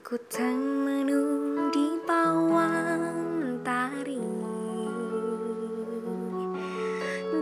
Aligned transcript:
Ku 0.00 0.16
termenung 0.32 1.68
di 1.68 2.00
bawah 2.08 3.12
mentari 3.12 4.24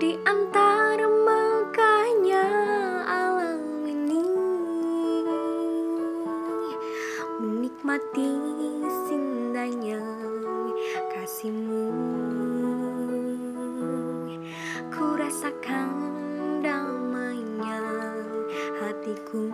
Di 0.02 0.18
antara 0.26 1.06
megahnya 1.06 2.46
alam 3.06 3.86
ini 3.86 4.26
Menikmati 7.38 8.34
sindanya 9.06 10.02
kasihmu. 11.14 11.86
Ku 14.90 15.06
rasakan 15.14 15.94
damainya 16.66 17.78
hatiku 18.82 19.46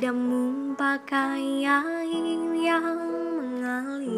Sabdamu 0.00 0.72
bagai 0.80 1.60
air 1.60 2.40
yang 2.56 2.96
mengalir. 3.36 4.16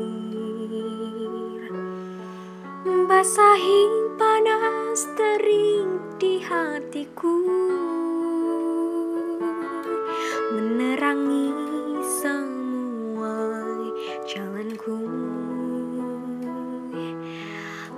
Basahi 2.87 3.91
panas 4.15 5.11
terik 5.19 5.91
di 6.23 6.39
hatiku. 6.39 7.35
Menerangi 10.55 11.51
semua 12.23 13.67
jalanku. 14.23 15.03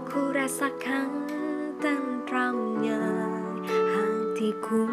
Ku 0.08 0.32
rasakan 0.32 1.28
tentramnya 1.84 3.04
hatiku 3.68 4.88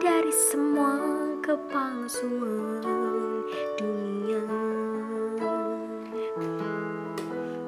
Dari 0.00 0.32
semua 0.32 0.96
kepalsuan 1.44 2.80
dunia. 3.76 4.40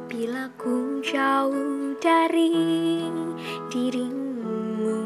Bila 0.08 0.48
ku 0.56 1.04
jauh 1.04 1.92
dari 2.00 3.04
dirimu 3.68 5.04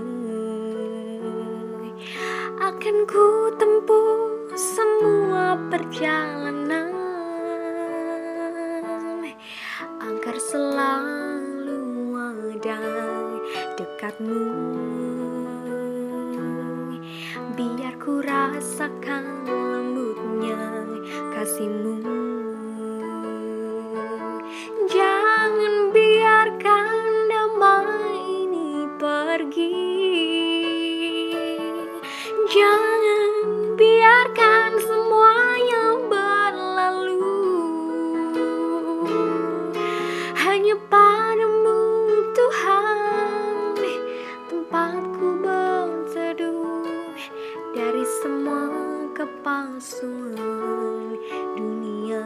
Akan 2.62 2.96
ku 3.10 3.50
tempuh 3.58 4.54
semua 4.54 5.58
perjalanan 5.66 6.94
Agar 9.98 10.38
selalu 10.38 12.14
ada 12.14 12.78
dekatmu 13.74 15.05
ku 18.06 18.22
rasakan 18.22 19.42
lembutnya 19.50 20.62
kasihmu. 21.34 22.06
Jangan 24.86 25.90
biarkan 25.90 27.02
damai 27.26 28.46
ini 28.46 28.86
pergi. 28.94 29.74
Jangan 32.46 33.32
biarkan 33.74 34.70
semuanya 34.86 35.84
berlalu. 36.06 37.26
Hanya 40.46 40.78
padamu 40.86 41.25
kepalsuan 49.76 51.20
dunia. 51.52 52.24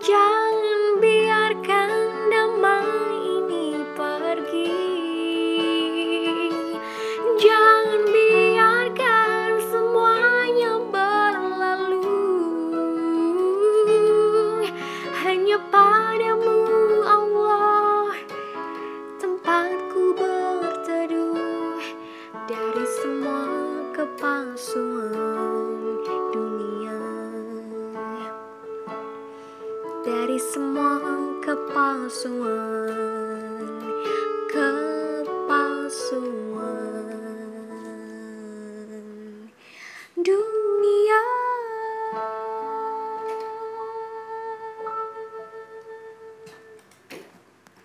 Jangan 0.00 0.80
biarkan 0.96 1.92
damai 2.32 2.88
ini 3.20 3.76
pergi. 3.92 4.72
Jangan 7.36 8.00
biarkan 8.16 9.60
semuanya 9.68 10.72
berlalu. 10.88 12.08
Hanya 15.20 15.60
padamu 15.68 16.64
Allah 17.04 18.16
Tempatku 19.20 20.16
berteduh. 20.16 21.76
Dari 22.48 22.86
semua 23.04 23.31
kepalsuan 24.12 26.04
dunia. 26.36 27.00
Dari 30.04 30.36
semua 30.36 31.00
kepalsuan 31.40 33.21